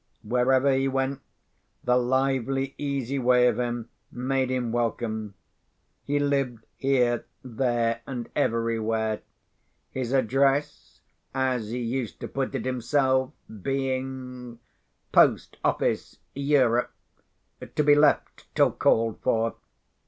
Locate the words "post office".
15.11-16.17